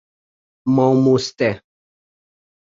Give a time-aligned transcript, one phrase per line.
[0.75, 1.49] Mamoste